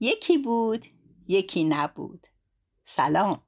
[0.00, 0.86] یکی بود
[1.28, 2.26] یکی نبود.
[2.84, 3.42] سلام.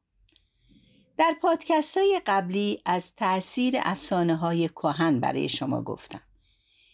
[1.18, 6.22] در پادکست های قبلی از تأثیر افسانه های کهن برای شما گفتم.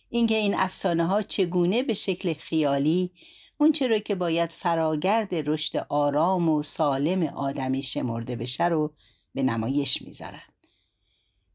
[0.08, 3.12] اینکه این افسانه ها چگونه به شکل خیالی
[3.58, 8.94] اونچه رو که باید فراگرد رشد آرام و سالم آدمی شمرده بشه رو
[9.34, 10.42] به نمایش می‌ذارن.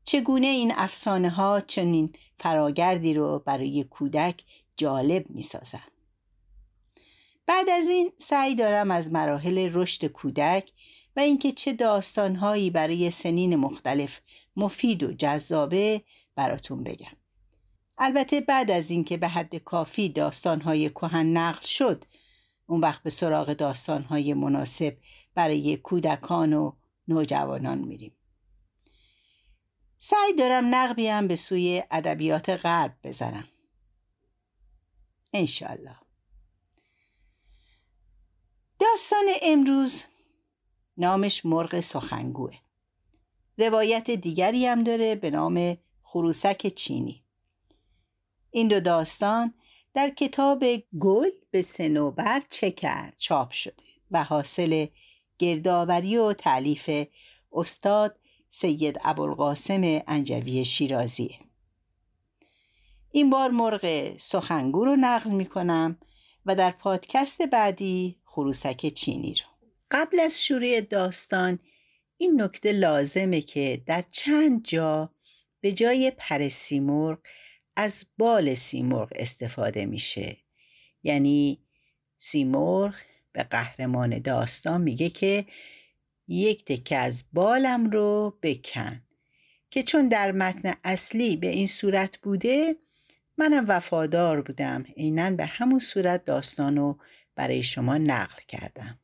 [0.04, 4.44] چگونه این افسانه ها چنین فراگردی رو برای کودک
[4.78, 5.84] جالب می‌سازن؟
[7.48, 10.72] بعد از این سعی دارم از مراحل رشد کودک
[11.16, 14.20] و اینکه چه داستانهایی برای سنین مختلف
[14.56, 16.02] مفید و جذابه
[16.36, 17.18] براتون بگم.
[17.98, 22.06] البته بعد از اینکه به حد کافی داستانهای کهن نقل شد
[22.66, 24.98] اون وقت به سراغ داستانهای مناسب
[25.36, 26.72] برای کودکان و
[27.08, 28.14] نوجوانان میریم.
[29.98, 33.48] سعی دارم نقبیم به سوی ادبیات غرب بزنم.
[35.34, 36.07] انشالله
[38.80, 40.04] داستان امروز
[40.98, 42.54] نامش مرغ سخنگوه.
[43.58, 47.24] روایت دیگری هم داره به نام خروسک چینی.
[48.52, 49.54] این دو داستان
[49.94, 50.64] در کتاب
[51.00, 54.88] گل به سنوبر چه کرد چاپ شده و حاصل
[55.40, 56.90] گردآوری و تعلیف
[57.52, 61.40] استاد سید ابوالقاسم انجوی شیرازیه.
[63.12, 65.98] این بار مرغ سخنگو رو نقل می کنم
[66.48, 69.70] و در پادکست بعدی خروسک چینی رو.
[69.92, 71.60] قبل از شروع داستان
[72.18, 75.14] این نکته لازمه که در چند جا
[75.62, 77.20] به جای پر سیمرغ
[77.76, 80.38] از بال سیمرغ استفاده میشه.
[81.04, 81.60] یعنی
[82.18, 82.96] سیمرغ
[83.32, 85.46] به قهرمان داستان میگه که
[86.28, 89.02] یک تکه از بالم رو بکن.
[89.70, 92.76] که چون در متن اصلی به این صورت بوده
[93.38, 94.86] منم وفادار بودم.
[94.98, 96.98] عینا به همون صورت داستان رو
[97.36, 99.00] برای شما نقل کردم.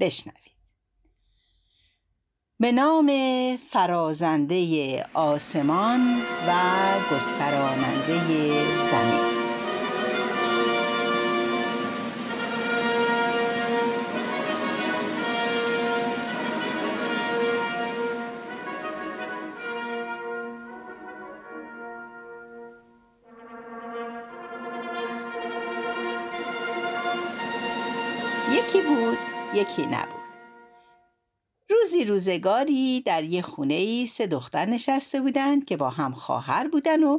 [0.00, 0.56] بشنوید.
[2.60, 3.10] به نام
[3.56, 6.54] فرازنده آسمان و
[7.12, 8.20] گستراننده
[8.82, 9.25] زمین.
[28.66, 29.18] یکی بود
[29.54, 30.22] یکی نبود.
[31.70, 37.02] روزی روزگاری در یه خونه ای سه دختر نشسته بودن که با هم خواهر بودن
[37.02, 37.18] و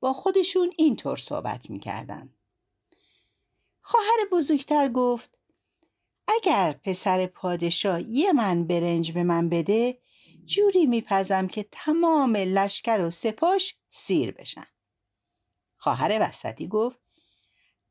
[0.00, 2.34] با خودشون اینطور صحبت می‌کردن.
[3.80, 5.38] خواهر بزرگتر گفت
[6.28, 9.98] اگر پسر پادشاه یه من برنج به من بده
[10.44, 14.66] جوری میپزم که تمام لشکر و سپاش سیر بشن.
[15.76, 17.05] خواهر وسطی گفت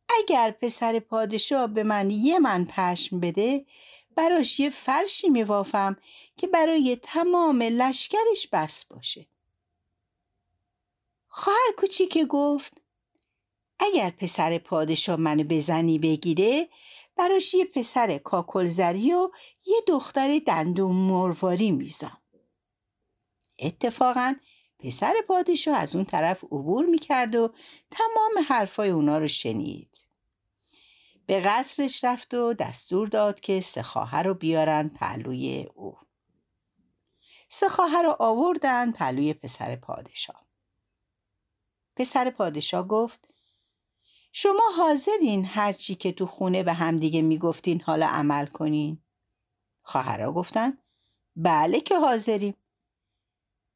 [0.09, 3.65] اگر پسر پادشاه به من یه من پشم بده
[4.15, 5.97] براش یه فرشی میوافم
[6.37, 9.27] که برای تمام لشکرش بس باشه.
[11.27, 12.81] خواهر کوچیک گفت
[13.79, 16.69] اگر پسر پادشاه منو به زنی بگیره
[17.15, 19.29] براش یه پسر کاکلزری و
[19.65, 22.17] یه دختر دندون مرواری میزام.
[23.59, 24.35] اتفاقا
[24.85, 27.51] پسر پادشاه از اون طرف عبور می‌کرد و
[27.91, 30.07] تمام حرفای اونا رو شنید.
[31.25, 33.83] به قصرش رفت و دستور داد که سه
[34.23, 35.97] رو بیارن پهلوی او.
[37.49, 40.45] سه خواهر رو آوردن پهلوی پسر پادشاه.
[41.95, 43.33] پسر پادشاه گفت
[44.31, 49.03] شما حاضرین هرچی که تو خونه به همدیگه می‌گفتین حالا عمل کنین؟
[49.81, 50.77] خواهرها گفتن
[51.35, 52.55] بله که حاضریم.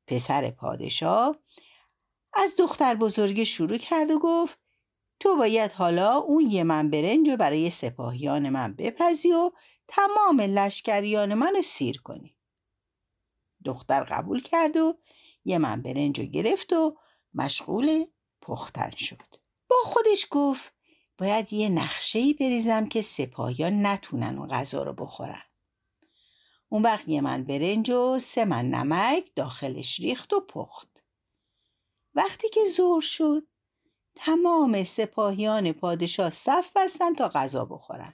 [0.10, 1.36] پسر پادشاه
[2.34, 4.60] از دختر بزرگ شروع کرد و گفت
[5.20, 9.52] تو باید حالا اون یه من برنج رو برای سپاهیان من بپزی و
[9.88, 12.36] تمام لشکریان منو سیر کنی.
[13.66, 14.98] دختر قبول کرد و
[15.46, 16.98] یه من برنج رو گرفت و
[17.34, 18.06] مشغول
[18.42, 19.36] پختن شد.
[19.70, 20.74] با خودش گفت
[21.18, 25.49] باید یه نقشه بریزم که سپاهیان نتونن اون غذا رو بخورن.
[26.70, 31.04] اون وقت یه من برنج و سه من نمک داخلش ریخت و پخت.
[32.16, 33.48] وقتی که زور شد
[34.16, 38.14] تمام سپاهیان پادشاه صف بستن تا غذا بخورن.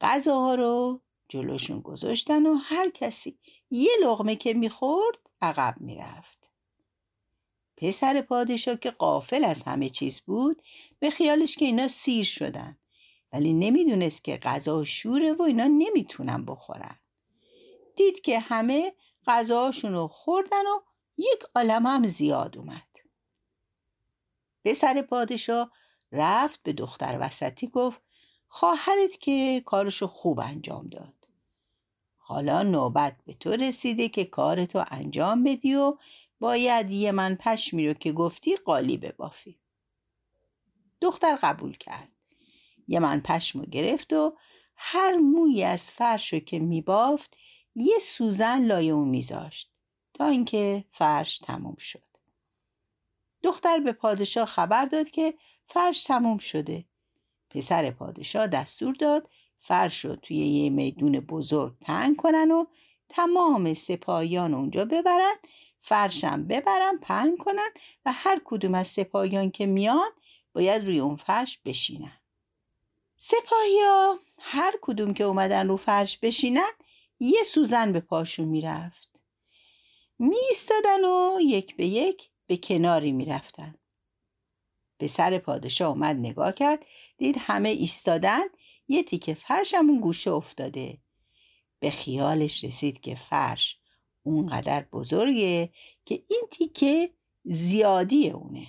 [0.00, 3.38] غذاها رو جلوشون گذاشتن و هر کسی
[3.70, 6.50] یه لغمه که می‌خورد عقب می‌رفت.
[7.76, 10.62] پسر پادشاه که قافل از همه چیز بود
[10.98, 12.77] به خیالش که اینا سیر شدن.
[13.32, 16.98] ولی نمی‌دونست که غذا شوره و اینا نمی‌تونن بخورن.
[17.96, 18.92] دید که همه
[19.26, 20.80] غذاهاشون رو خوردن و
[21.16, 22.88] یک عالم هم زیاد اومد.
[24.64, 25.72] پسر پادشاه
[26.12, 28.00] رفت به دختر وسطی گفت
[28.48, 31.14] خواهرت که کارشو خوب انجام داد.
[32.16, 35.96] حالا نوبت به تو رسیده که کارتو انجام بدی و
[36.40, 39.58] باید یه من پشمی رو که گفتی قالی ببافی.
[41.00, 42.17] دختر قبول کرد.
[42.88, 44.36] یه من پشم گرفت و
[44.76, 47.36] هر موی از فرش رو که میبافت
[47.74, 49.72] یه سوزن لایه اون میذاشت
[50.14, 52.08] تا اینکه فرش تموم شد.
[53.42, 55.34] دختر به پادشاه خبر داد که
[55.66, 56.84] فرش تموم شده.
[57.50, 62.64] پسر پادشاه دستور داد فرش رو توی یه میدون بزرگ پهن کنن و
[63.08, 65.34] تمام سپاهیان اونجا ببرن
[65.80, 67.70] فرشم ببرن پهن کنن
[68.06, 70.10] و هر کدوم از سپاهیان که میان
[70.52, 72.17] باید روی اون فرش بشینن.
[73.20, 76.70] سپاهیا هر کدوم که اومدن رو فرش بشینن
[77.20, 79.22] یه سوزن به پاشون می‌رفت.
[80.18, 83.74] میستادن و یک به یک به کناری می‌رفتن.
[84.98, 86.86] به سر پادشاه اومد نگاه کرد
[87.16, 88.44] دید همه ایستادن
[88.88, 90.98] یه تیکه فرش اون گوشه افتاده.
[91.80, 93.78] به خیالش رسید که فرش
[94.22, 95.72] اونقدر بزرگه
[96.04, 98.66] که این تیکه زیادی اونه.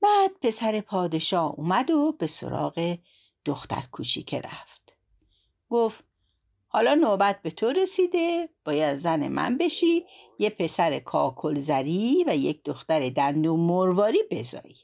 [0.00, 2.98] بعد پسر پادشاه اومد و به سراغ
[3.46, 4.96] دختر کوچیکه رفت.
[5.70, 6.04] گفت
[6.68, 10.06] حالا نوبت به تو رسیده باید زن من بشی
[10.38, 14.76] یه پسر کاکل زری و یک دختر دندون مرواری بزایی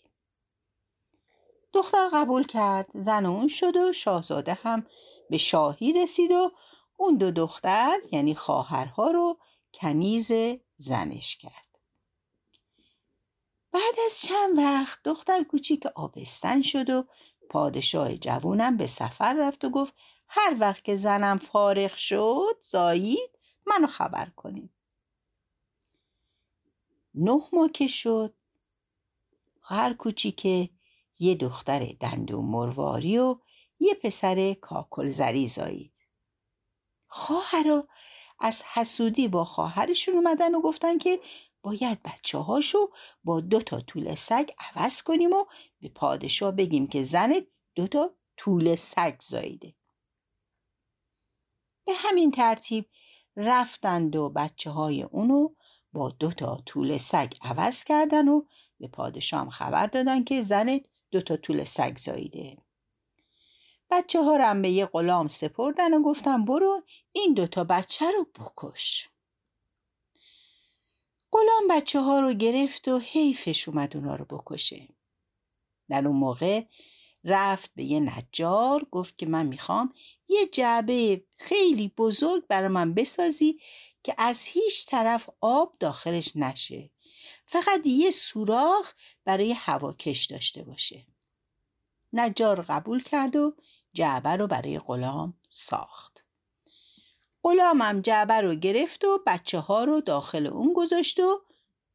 [1.73, 4.87] دختر قبول کرد زن اون شد و شاهزاده هم
[5.31, 6.51] به شاهی رسید و
[6.97, 9.39] اون دو دختر یعنی خواهرها رو
[9.75, 10.33] کنیز
[10.77, 11.79] زنش کرد.
[13.73, 17.05] بعد از چند وقت دختر کوچیک آبستن شد و
[17.53, 19.95] پادشاه جوونم به سفر رفت و گفت
[20.29, 24.75] هر وقت که زنم فارغ شد زایید منو خبر کنیم
[27.15, 28.35] نه ماه که شد
[29.63, 30.71] هر کوچیکه
[31.19, 33.39] یه دختر دندون مرواری و
[33.81, 35.09] یه پسر کاکل
[35.47, 35.93] زایید.
[37.07, 37.89] خواهرا
[38.41, 41.21] از حسودی با خواهرشون اومدن و گفتن که
[41.63, 42.91] باید بچه هاشو
[43.25, 45.45] با دو تا طول سگ عوض کنیم و
[45.81, 47.33] به پادشاه بگیم که زن
[47.75, 49.75] دو تا طول سگ زاییده.
[51.85, 52.89] به همین ترتیب
[53.37, 55.49] رفتند و بچه های اونو
[55.93, 58.43] با دو تا طول سگ عوض کردن و
[58.81, 60.81] به پادشاه خبر دادن که زن
[61.11, 62.57] دو تا طول سگ زاییده.
[63.91, 66.83] بچه ها رم به یه غلام سپردن و گفتن برو
[67.13, 69.09] این دوتا بچه رو بکش.
[71.33, 74.89] غلام بچه ها رو گرفت و حیفش اومد اونا رو بکشه.
[75.89, 76.65] در اون موقع
[77.25, 79.93] رفت به یه نجار گفت که من می‌خوام
[80.29, 83.59] یه جعبه خیلی بزرگ برای من بسازی
[84.03, 86.91] که از هیچ طرف آب داخلش نشه.
[87.45, 88.93] فقط یه سوراخ
[89.25, 91.07] برای هواکش داشته باشه.
[92.13, 93.57] نجار قبول کرد و
[93.93, 96.25] جعبه رو برای غلام ساخت.
[97.43, 101.43] غلامم جعبه رو گرفت و بچه ها رو داخل اون گذاشت و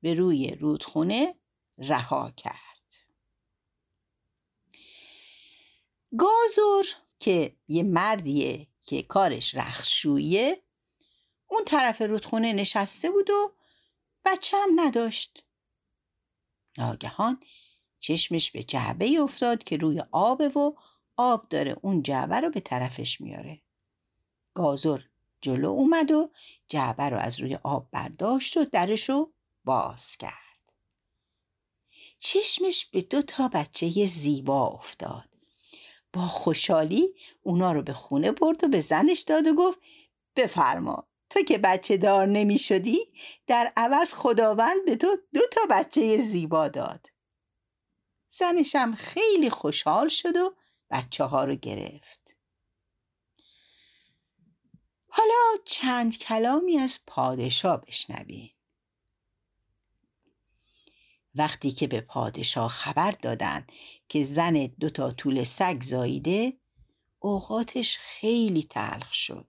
[0.01, 1.35] به روی رودخونه
[1.77, 2.67] رها کرد.
[6.17, 6.85] گازور
[7.19, 10.63] که یه مردیه که کارش رخشویه
[11.47, 13.53] اون طرف رودخونه نشسته بود و
[14.25, 15.43] بچه هم نداشت.
[16.77, 17.39] ناگهان
[17.99, 20.71] چشمش به جعبه افتاد که روی آبه و
[21.17, 23.61] آب داره اون جعبه رو به طرفش میاره.
[24.53, 24.99] گازر
[25.41, 26.31] جلو اومد و
[26.67, 30.33] جعبه رو از روی آب برداشت و درش رو باز کرد.
[32.19, 35.29] چشمش به دو تا بچه زیبا افتاد.
[36.13, 37.13] با خوشحالی
[37.43, 39.79] اونا رو به خونه برد و به زنش داد و گفت
[40.35, 42.99] بفرما تو که بچه دار نمی شدی
[43.47, 47.07] در عوض خداوند به تو دو تا بچه زیبا داد.
[48.27, 50.55] زنشم خیلی خوشحال شد و
[50.89, 52.26] بچه ها رو گرفت.
[55.17, 58.51] حالا چند کلامی از پادشاه بشنویم.
[61.35, 63.67] وقتی که به پادشاه خبر دادن
[64.09, 66.57] که زن دوتا طول سگ زاییده
[67.19, 69.47] اوقاتش خیلی تلخ شد.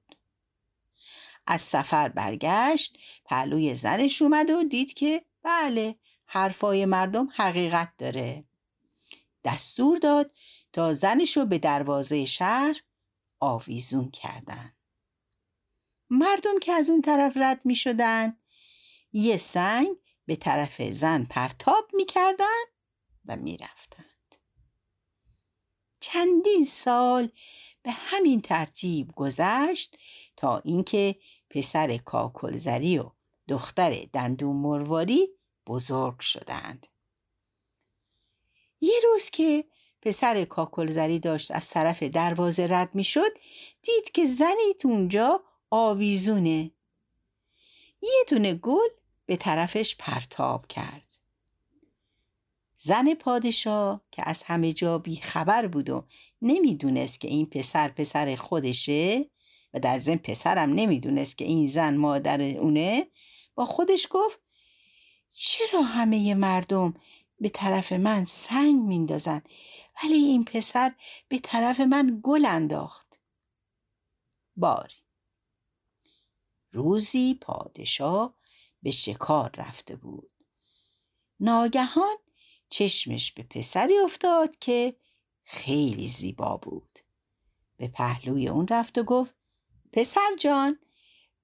[1.47, 5.97] از سفر برگشت پهلوی زنش اومد و دید که بله
[6.27, 8.45] حرفای مردم حقیقت داره.
[9.45, 10.31] دستور داد
[10.73, 12.77] تا زنش رو به دروازه شهر
[13.41, 14.78] آویزون کردن.
[16.11, 18.37] مردم که از اون طرف رد می شدن
[19.13, 19.97] یه سنگ
[20.27, 22.69] به طرف زن پرتاب می‌کردند
[23.27, 24.09] و می‌رفتند.
[26.01, 27.29] چندین سال
[27.83, 29.97] به همین ترتیب گذشت
[30.37, 31.17] تا اینکه
[31.51, 33.11] پسر کاکلزری و
[33.49, 35.29] دختر دندون مرواری
[35.67, 36.87] بزرگ شدند.
[38.81, 39.65] یه روز که
[40.03, 43.39] پسر کاکلزری داشت از طرف دروازه رد می شد
[43.83, 46.71] دید که زنی اونجا آویزونه.
[48.03, 48.89] یه دونه گل
[49.27, 51.19] به طرفش پرتاب کرد.
[52.77, 56.05] زن پادشاه که از همه جا بی خبر بود و
[56.43, 59.31] نمی‌دونست که این پسر پسر خودشه
[59.75, 63.07] و در ضمن پسرم نمی‌دونست که این زن مادر اونه
[63.55, 64.41] با خودش گفت
[65.33, 66.95] چرا همه مردم
[67.41, 69.43] به طرف من سنگ میندازن
[70.05, 70.95] ولی این پسر
[71.29, 73.19] به طرف من گل انداخت؟
[74.57, 74.98] باری.
[76.71, 78.35] روزی پادشاه
[78.83, 80.31] به شکار رفته بود
[81.41, 82.17] ناگهان
[82.71, 84.97] چشمش به پسری افتاد که
[85.43, 86.99] خیلی زیبا بود
[87.77, 89.35] به پهلوی اون رفت و گفت
[89.93, 90.79] پسر جان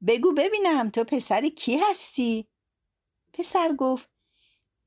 [0.07, 2.49] بگو ببینم تو پسر کی هستی؟
[3.33, 4.09] پسر گفت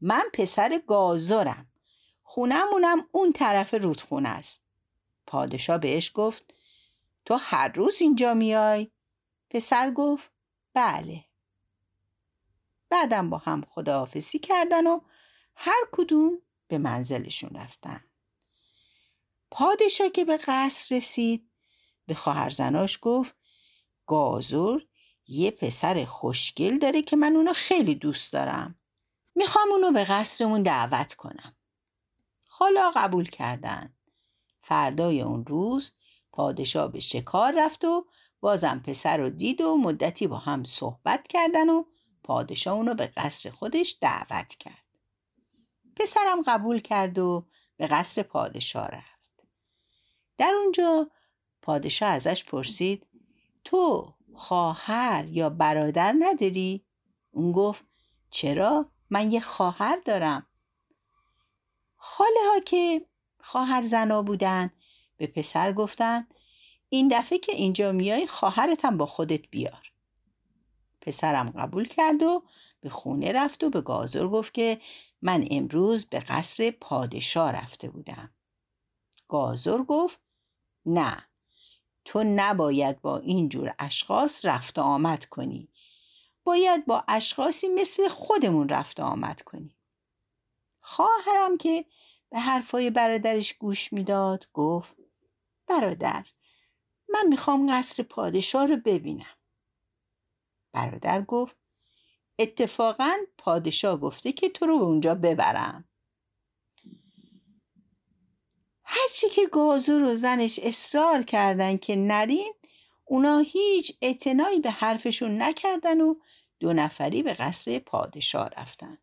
[0.02, 1.72] من پسر گازارم
[2.24, 4.64] خونمونم اون طرف رودخونه است
[5.28, 6.54] پادشاه بهش گفت
[7.26, 8.92] تو هر روز اینجا میای؟
[9.50, 10.32] پسر گفت
[10.74, 11.26] بله.
[12.90, 15.00] بعدم با هم خداحافظی کردن و
[15.56, 18.04] هر کدوم به منزلشون رفتن.
[19.52, 21.52] پادشاه که به قصر رسید
[22.06, 23.36] به خواهرزناش گفت
[24.06, 24.88] گازور
[25.28, 28.80] یه پسر خوشگل داره که من اونو خیلی دوست دارم.
[29.36, 31.56] می‌خوام اونو به قصرمون دعوت کنم.
[32.48, 33.94] حالا قبول کردن.
[34.60, 35.94] فردای اون روز
[36.32, 38.08] پادشاه به شکار رفت و
[38.40, 41.84] بازم پسر رو دید و مدتی با هم صحبت کردن و
[42.24, 44.84] پادشاه اونو به قصر خودش دعوت کرد
[45.96, 47.46] پسرم قبول کرد و
[47.78, 49.48] به قصر پادشاه رفت
[50.38, 51.12] در اونجا
[51.62, 53.08] پادشاه ازش پرسید
[53.64, 56.86] تو خواهر یا برادر نداری؟
[57.32, 57.86] اون گفت
[58.30, 60.48] چرا؟ من یه خواهر دارم
[61.96, 63.06] خاله ها که
[63.40, 64.72] خواهر زنا بودن
[65.18, 66.28] به پسر گفتن
[66.90, 69.92] این دفعه که اینجا میای خواهرتم با خودت بیار.
[71.02, 72.44] پسرم قبول کرد و
[72.82, 74.80] به خونه رفت و به گازر گفت که
[75.22, 78.30] من امروز به قصر پادشاه رفته بودم.
[79.28, 80.20] گازر گفت
[80.86, 81.24] نه
[82.06, 85.70] تو نباید با اینجور اشخاص رفت آمد کنی.
[86.44, 89.76] باید با اشخاصی مثل خودمون رفت آمد کنی.
[90.80, 91.86] خواهرم که
[92.30, 94.96] به حرفای برادرش گوش می‌داد گفت
[95.68, 96.26] برادر
[97.10, 99.36] من می‌خوام قصر پادشاه رو ببینم.
[100.74, 101.58] برادر گفت
[102.40, 105.90] اتفاقا پادشاه گفته که تو رو به اونجا ببرم.
[108.84, 112.54] هرچی که گازور و زنش اصرار کردن که نرین
[113.06, 116.16] اونا هیچ اعتنایی به حرفشون نکردن و
[116.60, 118.98] دو نفری به قصر پادشاه رفتن.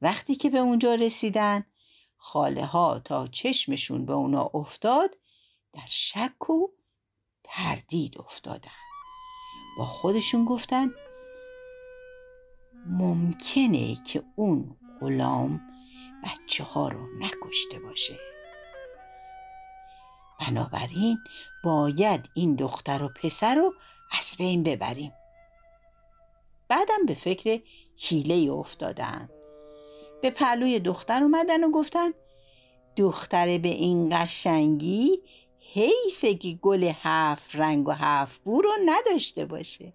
[0.00, 1.66] وقتی که به اونجا رسیدن
[2.16, 5.18] خاله ها تا چشمشون به اونا افتاد
[5.72, 6.68] در شک و
[7.44, 8.70] تردید افتادن.
[9.78, 10.90] با خودشون گفتن
[12.86, 15.60] ممکنه که اون غلام
[16.24, 18.18] بچه ها رو نکشته باشه.
[20.40, 21.18] بنابراین
[21.64, 23.74] باید این دختر و پسر رو
[24.18, 25.12] از بین ببریم.
[26.68, 27.62] بعدم به فکر
[27.98, 29.28] حیله افتادن.
[30.22, 32.10] به پهلوی دختر اومدن و گفتن
[32.96, 35.22] دختر به این قشنگی
[35.72, 39.92] حیفه که گل هفت رنگ و هفت بو رو نداشته باشه.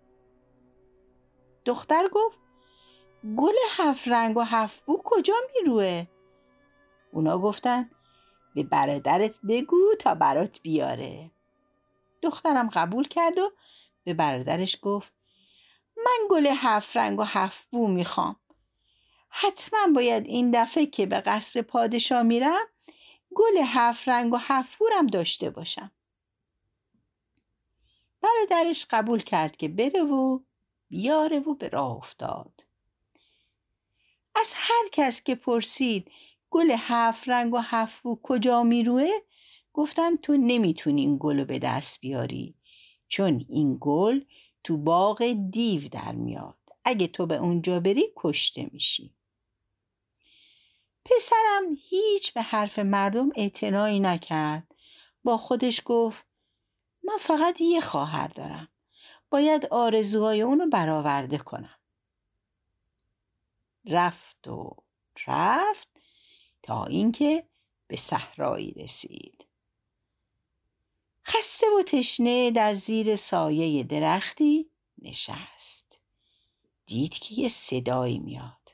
[1.65, 2.37] دختر گفت
[3.37, 6.05] گل هفت رنگ و هفت بو کجا می‌روه؟
[7.11, 7.89] اونا گفتن
[8.55, 11.31] به برادرت بگو تا برات بیاره.
[12.21, 13.51] دخترم قبول کرد و
[14.03, 15.13] به برادرش گفت
[15.97, 18.35] من گل هفت رنگ و هفت بو می‌خوام.
[19.29, 22.65] حتما باید این دفعه که به قصر پادشاه میرم
[23.35, 25.91] گل هفت رنگ و هفت بورم داشته باشم.
[28.21, 30.39] برادرش قبول کرد که بره و
[30.87, 32.65] بیاره و به راه افتاد.
[34.35, 36.11] از هر کس که پرسید
[36.49, 39.09] گل هفت رنگ و هفت بو کجا می‌روه
[39.73, 42.55] گفتن تو نمی‌تونی این گل رو به دست بیاری
[43.07, 44.21] چون این گل
[44.63, 46.57] تو باغ دیو در میاد.
[46.83, 49.15] اگه تو به اونجا بری کشته میشی.
[51.05, 54.75] پسرم هیچ به حرف مردم اعتنایی نکرد.
[55.23, 56.25] با خودش گفت
[57.03, 58.67] من فقط یه خواهر دارم.
[59.29, 61.79] باید آرزوهای اونو برآورده کنم.
[63.85, 64.75] رفت و
[65.27, 65.89] رفت
[66.63, 67.47] تا اینکه
[67.87, 69.45] به صحرایی رسید.
[71.25, 76.01] خسته و تشنه در زیر سایه درختی نشست.
[76.85, 78.64] دید که یه صدایی میاد.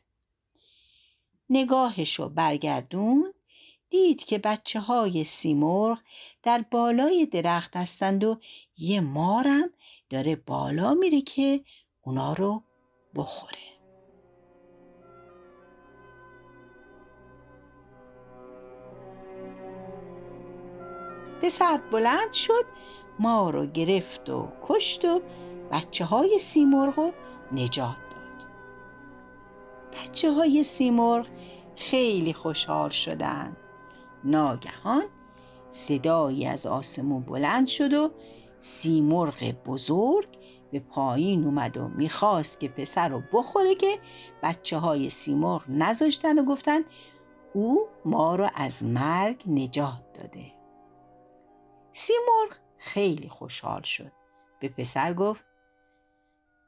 [1.52, 3.34] نگاهشو برگردون.
[3.90, 5.98] دید که بچه های سیمرغ
[6.44, 8.40] در بالای درخت هستند و
[8.78, 9.70] یه مارم
[10.10, 11.64] داره بالا میره که
[12.02, 12.64] اونا رو
[13.16, 13.58] بخوره.
[21.42, 22.66] پسر بلند شد
[23.20, 25.22] ما رو گرفت و کشت و
[25.72, 27.14] بچه های سیمرغ رو
[27.52, 28.11] نجات
[30.12, 31.28] بچه های سیمرغ
[31.76, 33.58] خیلی خوشحال شدند
[34.24, 35.04] ناگهان
[35.70, 38.12] صدایی از آسمون بلند شد و
[38.60, 40.28] سیمرغ بزرگ
[40.72, 44.00] به پایین اومد و می‌خواست که پسر رو بخوره که
[44.44, 46.82] بچه های سیمرغ نذاشتن و گفتن
[47.54, 50.52] او ما رو از مرگ نجات داده.
[51.92, 54.12] سیمرغ خیلی خوشحال شد.
[54.60, 55.46] به پسر گفت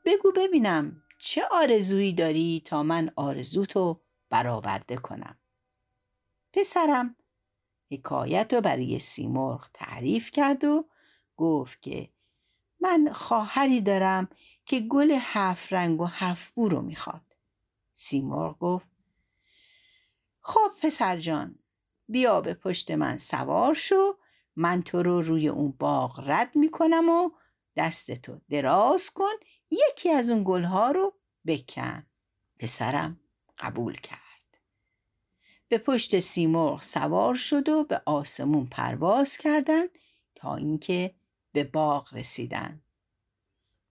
[0.05, 5.37] بگو ببینم چه آرزویی داری تا من آرزوتو برآورده کنم؟
[6.53, 7.15] پسرم
[7.91, 10.85] حکایت رو برای سیمرغ تعریف کرد و
[11.37, 12.09] گفت که
[12.79, 14.29] من خواهری دارم
[14.65, 17.35] که گل هفت رنگ و هفت بو رو می‌خواد.
[17.93, 18.87] سیمرغ گفت
[20.39, 21.59] خب پسر جان
[22.07, 24.17] بیا به پشت من سوار شو
[24.55, 27.29] من تو رو روی اون باغ رد می‌کنم و
[27.75, 29.33] دستتو دراز کن
[29.89, 31.13] یکی از اون گلها رو
[31.47, 32.05] بکن
[32.59, 33.19] پسرم
[33.59, 34.23] قبول کرد.
[35.67, 39.89] به پشت سیمرغ سوار شد و به آسمون پرواز کردند
[40.35, 41.15] تا اینکه
[41.51, 42.81] به باغ رسیدن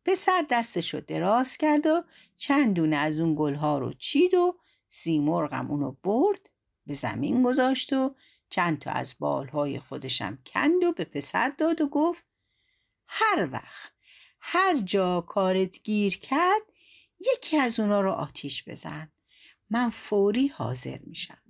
[0.04, 2.04] پسر دستشو دراز کرد و
[2.36, 4.58] چند دونه از اون گلها رو چید و
[4.88, 6.50] سیمرغم اونو برد
[6.86, 8.14] به زمین گذاشت و
[8.50, 12.24] چند تا از بالهای خودشم کند و به پسر داد و گفت
[13.06, 13.92] هر وقت
[14.44, 16.62] هر جا کارت گیر کرد
[17.20, 19.12] یکی از اونا رو آتیش بزن.
[19.70, 21.42] من فوری حاضر میشم.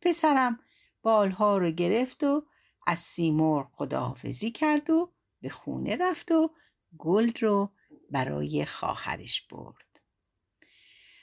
[0.00, 0.60] پسرم
[1.02, 2.46] بالها رو گرفت و
[2.86, 6.54] از سیمرغ خداحافظی کرد و به خونه رفت و
[6.98, 7.72] گل رو
[8.10, 10.00] برای خواهرش برد.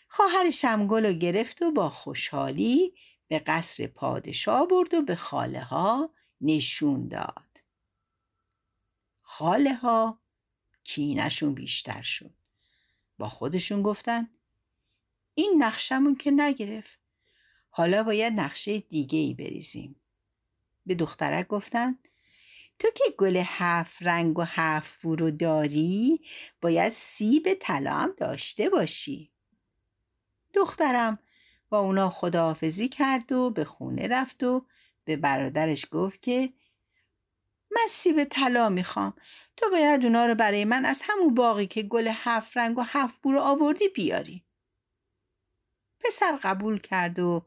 [0.07, 2.93] خواهرش هم گل رو گرفت و با خوشحالی
[3.27, 7.63] به قصر پادشاه برد و به خاله ها نشون داد.
[9.21, 10.18] خاله ها
[10.89, 12.33] کینشون بیشتر شد.
[13.17, 14.29] با خودشون گفتن
[15.33, 16.99] این نقشمون که نگرفت.
[17.69, 19.95] حالا باید نقشه دیگه ای بریزیم.
[20.85, 21.99] به دخترک گفتن
[22.79, 26.19] تو که گل هفت رنگ و هفت بو رو داری
[26.61, 29.31] باید سیب طلا هم داشته باشی.
[30.53, 31.19] دخترم
[31.69, 34.65] با اونا خداحافظی کرد و به خونه رفت و
[35.05, 36.53] به برادرش گفت که
[37.71, 39.13] من سیب طلا می‌خوام.
[39.57, 43.21] تو باید اونا رو برای من از همون باقی که گل هفت رنگ و هفت
[43.21, 44.45] بو رو آوردی بیاری.
[45.99, 47.45] پسر قبول کرد و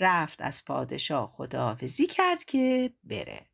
[0.00, 3.46] رفت از پادشاه خداحافظی کرد که بره.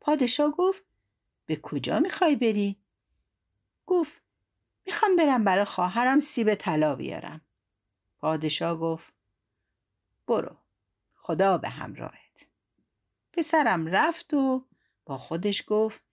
[0.00, 0.84] پادشاه گفت
[1.46, 2.76] به کجا می‌خوای بری؟
[3.86, 4.22] گفت
[4.86, 7.40] می‌خوام برم برای خواهرم سیب طلا بیارم.
[8.18, 9.12] پادشاه گفت
[10.26, 10.56] برو
[11.16, 12.46] خدا به همراهت.
[13.32, 14.64] پسرم رفت و
[15.06, 16.04] با خودش گفت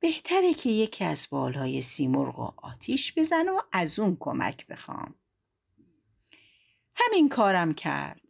[0.00, 5.14] بهتره که یکی از بالهای سیمرغ آتیش بزن و از اون کمک بخوام.
[6.94, 8.20] همین کارم کرد.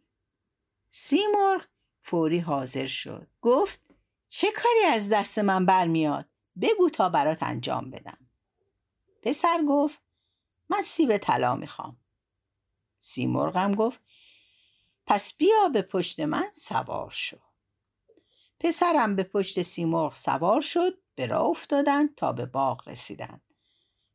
[0.89, 1.65] سیمرغ
[2.01, 3.27] فوری حاضر شد.
[3.41, 3.81] گفت
[4.27, 6.29] چه کاری از دست من برمیاد؟
[6.61, 8.29] بگو تا برات انجام بدم.
[9.23, 10.01] پسر گفت
[10.69, 11.97] من سیب طلا می‌خوام.
[12.99, 14.01] سیمرغم گفت
[15.05, 17.46] پس بیا به پشت من سوار شو.
[18.59, 23.41] پسرم به پشت سیمرغ سوار شد به راه افتادند تا به باغ رسیدند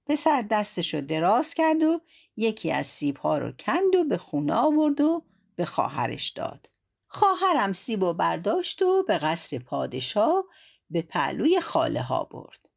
[0.07, 2.01] پسر دستشو دراز کرد و
[2.37, 5.25] یکی از سیبها رو کند و به خونه آورد و
[5.57, 6.69] به خواهرش داد.
[7.07, 10.45] خواهرم سیب و برداشت و به قصر پادشاه
[10.91, 12.69] به پهلوی خاله ها برد.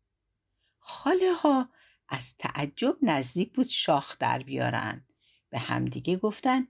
[0.79, 1.69] خاله ها
[2.09, 5.07] از تعجب نزدیک بود شاخ در بیارن.
[5.49, 6.67] به همدیگه گفتن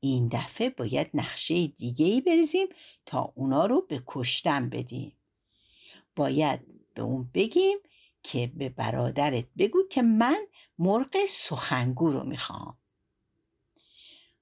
[0.00, 2.66] این دفعه باید نقشه دیگه ای بریزیم
[3.06, 5.12] تا اونا رو به کشتن بدیم.
[6.16, 6.60] باید
[6.94, 7.78] به اون بگیم
[8.22, 10.46] که به برادرت بگو که من
[10.78, 12.78] مرغ سخنگو رو می‌خوام.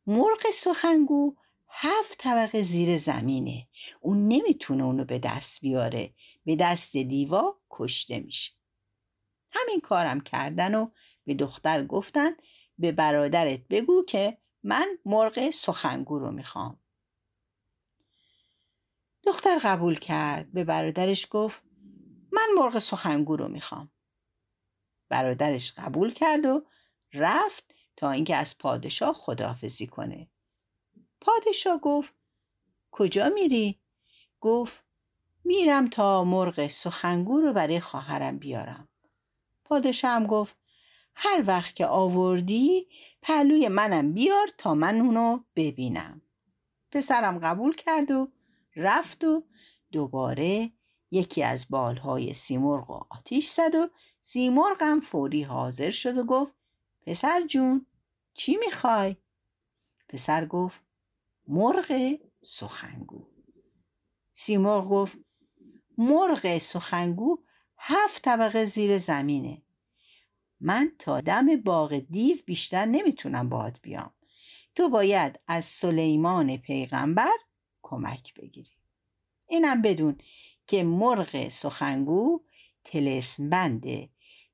[0.07, 1.35] مرغ سخنگو
[1.69, 3.69] هفت طبقه زیر زمینه.
[4.01, 6.15] اون نمی‌تونه اونو به دست بیاره.
[6.45, 8.53] به دست دیوا کشته میشه.
[9.51, 10.91] همین کارم کردن و
[11.25, 12.31] به دختر گفتن
[12.79, 16.81] به برادرت بگو که من مرغ سخنگو رو می‌خوام.
[19.23, 20.53] دختر قبول کرد.
[20.53, 21.63] به برادرش گفت
[22.33, 23.91] من مرغ سخنگو رو می‌خوام.
[25.09, 26.67] برادرش قبول کرد و
[27.13, 30.31] رفت تا اینکه از پادشاه خداحافظی کنه.
[31.21, 32.15] پادشاه گفت
[32.91, 33.81] کجا میری؟
[34.41, 34.85] گفت
[35.45, 38.89] میرم تا مرغ سخنگو رو برای خواهرم بیارم.
[39.65, 40.57] پادشاهم گفت
[41.19, 42.89] هر وقت که آوردی
[43.23, 46.23] پهلوی منم بیار تا من اونو ببینم.
[46.93, 48.29] پسرم قبول کرد و
[48.77, 49.45] رفت و
[49.93, 50.73] دوباره
[51.11, 53.89] یکی از بالهای سیمرغ و آتیش زد و
[54.21, 56.55] سیمرغم فوری حاضر شد و گفت
[57.07, 57.87] پسر جون
[58.35, 59.17] چی می‌خوای؟
[60.09, 60.83] پسر گفت
[61.49, 63.27] مرغ سخنگو.
[64.33, 65.19] سیمرغ گفت
[65.99, 67.39] مرغ سخنگو
[67.79, 69.63] هفت طبقه زیر زمینه.
[70.61, 74.13] من تا دم باغ دیو بیشتر نمی‌تونم باد بیام.
[74.75, 77.37] تو باید از سلیمان پیغمبر
[77.83, 78.71] کمک بگیری.
[79.49, 80.19] اینم بدون
[80.67, 82.41] که مرغ سخنگو
[82.85, 84.11] تلسم بنده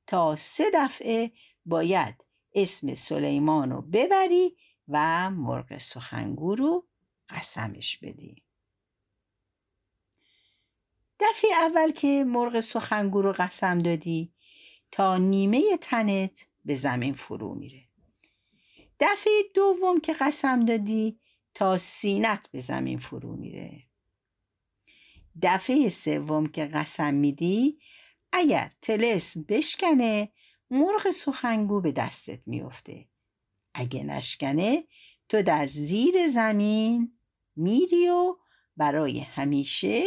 [0.06, 1.32] تا سه دفعه
[1.66, 4.56] باید اسم سلیمان رو ببری
[4.88, 6.86] و مرغ سخنگو رو
[7.28, 8.42] قسمش بدی.
[11.20, 14.32] دفعه اول که مرغ سخنگو رو قسم دادی
[14.92, 17.88] تا نیمه تنت به زمین فرو میره.
[19.00, 21.20] دفعه دوم که قسم دادی
[21.54, 23.82] تا سینت به زمین فرو میره.
[25.42, 27.78] دفعه سوم که قسم میدی
[28.32, 30.32] اگر تلسم بشکنه
[30.70, 33.08] مرغ سخنگو به دستت میفته.
[33.74, 34.84] اگه نشکنه
[35.28, 37.18] تو در زیر زمین
[37.56, 38.36] میری و
[38.76, 40.02] برای همیشه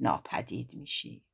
[0.00, 1.24] ناپدید میشی.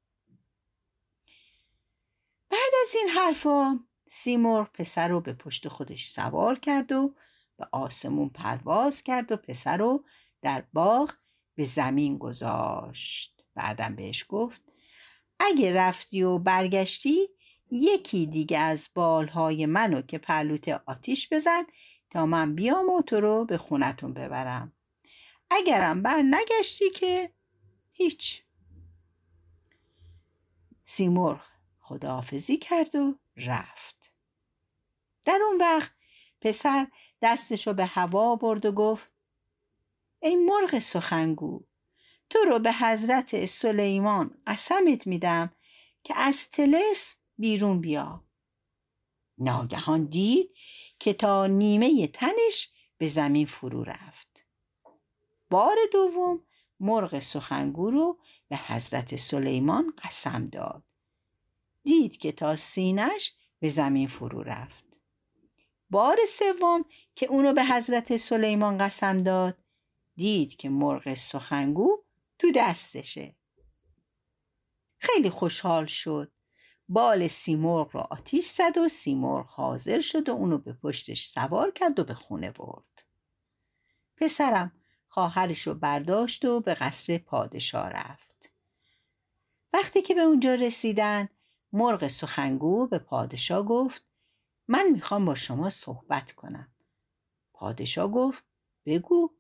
[2.50, 7.14] بعد از این حرفا سیمرغ پسر رو به پشت خودش سوار کرد و
[7.56, 10.04] به آسمون پرواز کرد و پسر رو
[10.42, 11.12] در باغ
[11.54, 13.42] به زمین گذاشت.
[13.54, 14.62] بعدم بهش گفت
[15.40, 17.28] اگه رفتی و برگشتی
[17.70, 21.62] یکی دیگه از بالهای منو که پلوت آتیش بزن
[22.11, 24.72] تا من بیام و تو رو به خونتون ببرم.
[25.50, 27.32] اگرم بر نگشتی که
[27.92, 28.42] هیچ.
[30.85, 31.55] سیمرغ
[31.87, 34.14] خداحافظی کرد و رفت.
[35.25, 35.92] در اون وقت
[36.40, 36.87] پسر
[37.22, 39.11] دستشو به هوا برد و گفت
[40.22, 41.61] ای مرغ سخنگو
[42.31, 45.53] تو رو به حضرت سلیمان قسمت میدم
[46.05, 48.25] که از تلس بیرون بیا.
[49.38, 50.57] ناگهان دید
[50.99, 54.46] که تا نیمه تنش به زمین فرو رفت.
[55.51, 56.46] بار دوم
[56.81, 60.86] مرغ سخنگو رو به حضرت سلیمان قسم داد.
[61.87, 65.01] دید که تا سینش به زمین فرو رفت.
[65.90, 69.59] بار سوم که اونو به حضرت سلیمان قسم داد
[70.16, 72.05] دید که مرغ سخنگو
[72.38, 73.37] تو دستشه.
[74.99, 76.33] خیلی خوشحال شد.
[76.88, 81.99] بال سیمرغ را آتیش زد و سیمرغ حاضر شد و اونو به پشتش سوار کرد
[82.01, 83.07] و به خونه برد.
[84.16, 84.72] پسرم
[85.07, 88.53] خواهرش رو برداشت و به قصر پادشاه رفت.
[89.72, 91.29] وقتی که به اونجا رسیدن
[91.78, 94.04] مرغ سخنگو به پادشاه گفت
[94.68, 96.72] من می‌خوام با شما صحبت کنم.
[97.52, 98.44] پادشاه گفت
[98.86, 99.30] بگو.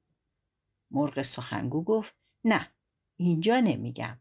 [0.90, 2.72] مرغ سخنگو گفت نه
[3.16, 4.18] اینجا نمیگم.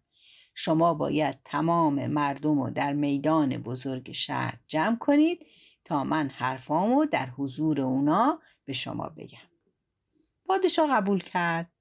[0.53, 5.45] شما باید تمام مردم رو در میدان بزرگ شهر جمع کنید
[5.85, 9.49] تا من حرفامو در حضور اونا به شما بگم.
[10.45, 11.71] پادشاه قبول کرد.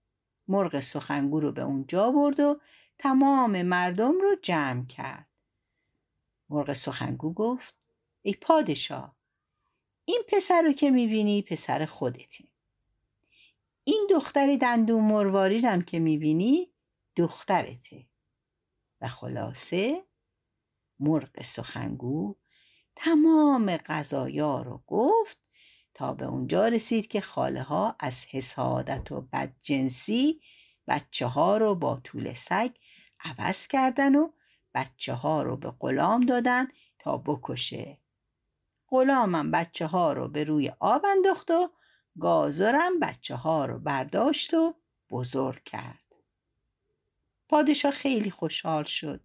[0.49, 2.61] مرغ سخنگو رو به اونجا برد و
[2.99, 5.34] تمام مردم رو جمع کرد.
[6.49, 7.75] مرغ سخنگو گفت
[8.23, 9.17] ای پادشاه
[10.05, 12.49] این پسر رو که می‌بینی پسر خودتی.
[13.85, 16.73] این دختر دندون مرواری هم که می‌بینی
[17.17, 18.07] دخترته.
[19.01, 20.05] و خلاصه
[21.01, 22.37] مرغ سخنگو
[22.97, 25.49] تمام غذایا رو گفت
[25.95, 30.41] تا به اونجا رسید که خاله ها از حسادت و بدجنسی
[30.89, 32.71] بچه ها رو با طول سگ
[33.21, 34.29] عوض کردن و
[34.75, 37.99] بچه ها رو به غلام دادن تا بکشه.
[38.89, 41.71] غلامم بچه ها رو به روی آب انداخت و
[42.21, 44.75] گازرم بچه ها رو برداشت و
[45.11, 46.15] بزرگ کرد.
[47.49, 49.21] پادشاه خیلی خوشحال شد.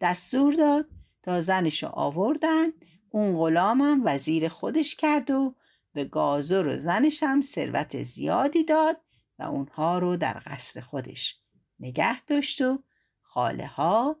[0.00, 0.88] دستور داد
[1.22, 2.66] تا زنش آوردن
[3.10, 5.54] اون غلامم وزیر خودش کرد و
[5.92, 9.00] به گازر و زنشم ثروت زیادی داد
[9.38, 11.40] و اونها رو در قصر خودش
[11.80, 12.82] نگه داشت و
[13.22, 14.16] خاله ها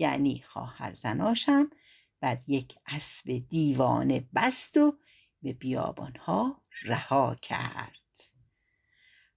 [0.00, 1.70] یعنی خواهر زناشم
[2.20, 4.98] بر یک اسب دیوانه بست و
[5.42, 8.00] به بیابانها رها کرد.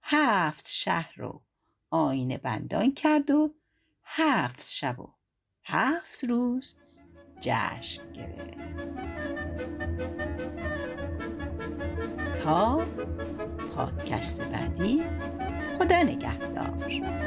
[0.02, 1.42] هفت شهر رو
[1.90, 3.54] آینه بندان کرد و
[4.04, 5.14] هفت شب و
[5.64, 6.76] هفت روز
[7.40, 8.54] جشن گرفت.
[12.42, 12.86] تا
[13.74, 15.02] پادکست بعدی
[15.78, 17.24] خدا نگهدار.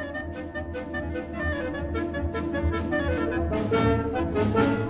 [4.53, 4.86] Thank you.